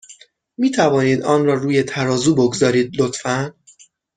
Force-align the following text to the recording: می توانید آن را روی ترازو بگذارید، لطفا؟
می 0.57 0.71
توانید 0.71 1.21
آن 1.21 1.45
را 1.45 1.53
روی 1.53 1.83
ترازو 1.83 2.35
بگذارید، 2.35 3.01
لطفا؟ 3.01 3.53